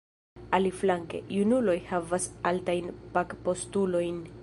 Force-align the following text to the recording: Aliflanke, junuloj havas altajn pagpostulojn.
Aliflanke, 0.57 1.21
junuloj 1.35 1.77
havas 1.91 2.27
altajn 2.53 2.91
pagpostulojn. 3.19 4.23